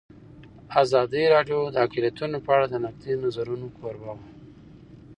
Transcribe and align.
ازادي 0.83 1.23
راډیو 1.35 1.59
د 1.73 1.75
اقلیتونه 1.85 2.37
په 2.45 2.49
اړه 2.55 2.65
د 2.69 2.75
نقدي 2.83 3.13
نظرونو 3.23 3.67
کوربه 3.77 4.11
وه. 4.17 4.27